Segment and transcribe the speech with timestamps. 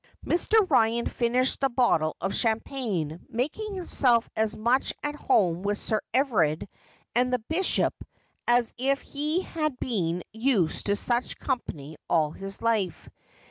[0.25, 0.67] Mr.
[0.67, 6.67] Ryan finished his bottle of champagne, making himself as much at home with Sir Everard
[7.15, 7.93] and the bishop
[8.47, 13.11] as if he had been used to such company all his life.